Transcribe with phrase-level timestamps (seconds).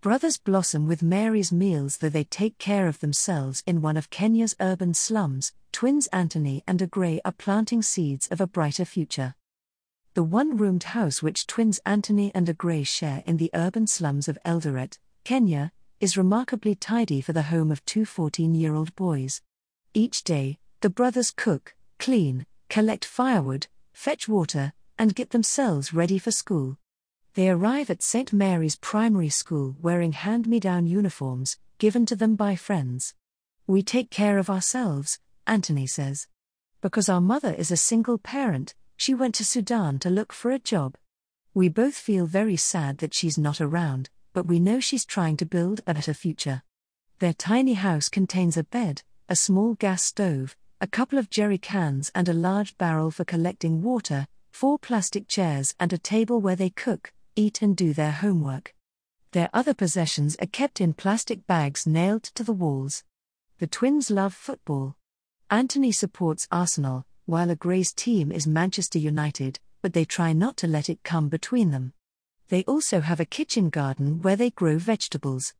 [0.00, 4.54] Brothers blossom with Mary's meals though they take care of themselves in one of Kenya's
[4.60, 5.52] urban slums.
[5.72, 9.34] Twins Anthony and Aggrey are planting seeds of a brighter future.
[10.14, 14.38] The one roomed house which twins Anthony and Aggrey share in the urban slums of
[14.46, 19.42] Eldoret, Kenya, is remarkably tidy for the home of two 14 year old boys.
[19.94, 26.30] Each day, the brothers cook, clean, collect firewood, fetch water, and get themselves ready for
[26.30, 26.78] school.
[27.38, 28.32] They arrive at St.
[28.32, 33.14] Mary's Primary School wearing hand me down uniforms, given to them by friends.
[33.64, 36.26] We take care of ourselves, Anthony says.
[36.80, 40.58] Because our mother is a single parent, she went to Sudan to look for a
[40.58, 40.96] job.
[41.54, 45.46] We both feel very sad that she's not around, but we know she's trying to
[45.46, 46.64] build a better future.
[47.20, 52.10] Their tiny house contains a bed, a small gas stove, a couple of jerry cans,
[52.16, 56.70] and a large barrel for collecting water, four plastic chairs, and a table where they
[56.70, 58.74] cook, eat, and do their homework.
[59.30, 63.04] Their other possessions are kept in plastic bags nailed to the walls.
[63.58, 64.96] The twins love football.
[65.48, 70.88] Anthony supports Arsenal, while Aggrey's team is Manchester United, but they try not to let
[70.88, 71.92] it come between them.
[72.48, 75.54] They also have a kitchen garden where they grow vegetables.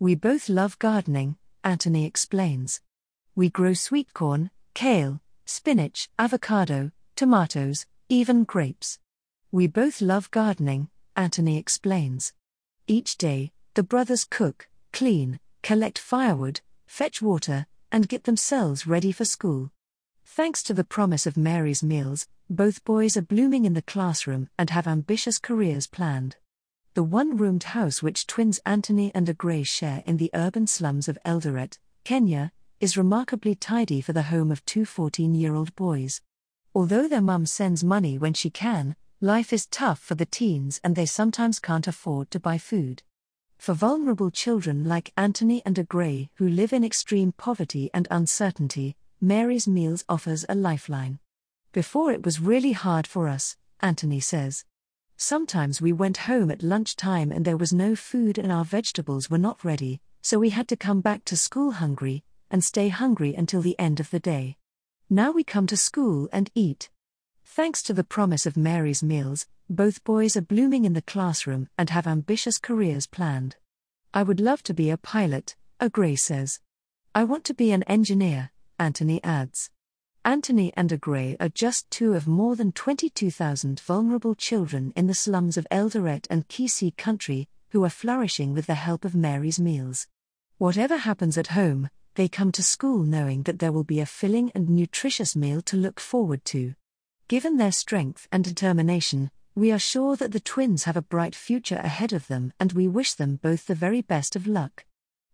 [0.00, 2.80] We both love gardening, Anthony explains.
[3.36, 8.98] We grow sweet corn, kale, spinach, avocado, tomatoes, even grapes.
[9.52, 10.88] We both love gardening,
[11.20, 12.32] Anthony explains.
[12.86, 19.26] Each day, the brothers cook, clean, collect firewood, fetch water, and get themselves ready for
[19.26, 19.70] school.
[20.24, 24.70] Thanks to the promise of Mary's meals, both boys are blooming in the classroom and
[24.70, 26.36] have ambitious careers planned.
[26.94, 31.18] The one roomed house which twins Anthony and Aggrey share in the urban slums of
[31.26, 36.22] Eldoret, Kenya, is remarkably tidy for the home of two 14 year old boys.
[36.74, 40.96] Although their mum sends money when she can, Life is tough for the teens and
[40.96, 43.02] they sometimes can't afford to buy food.
[43.58, 49.68] For vulnerable children like Anthony and Aggrey who live in extreme poverty and uncertainty, Mary's
[49.68, 51.18] Meals offers a lifeline.
[51.70, 54.64] Before it was really hard for us, Anthony says.
[55.18, 59.36] Sometimes we went home at lunchtime and there was no food and our vegetables were
[59.36, 63.60] not ready, so we had to come back to school hungry, and stay hungry until
[63.60, 64.56] the end of the day.
[65.10, 66.88] Now we come to school and eat.
[67.52, 71.90] Thanks to the promise of Mary's meals, both boys are blooming in the classroom and
[71.90, 73.56] have ambitious careers planned.
[74.14, 76.60] I would love to be a pilot, Aggrey says.
[77.12, 79.68] I want to be an engineer, Anthony adds.
[80.24, 85.56] Anthony and Aggrey are just two of more than 22,000 vulnerable children in the slums
[85.56, 90.06] of Eldoret and Kisii County who are flourishing with the help of Mary's meals.
[90.58, 94.52] Whatever happens at home, they come to school knowing that there will be a filling
[94.54, 96.74] and nutritious meal to look forward to.
[97.30, 101.76] Given their strength and determination, we are sure that the twins have a bright future
[101.76, 104.84] ahead of them and we wish them both the very best of luck.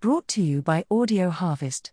[0.00, 1.90] Brought to you by Audio Harvest.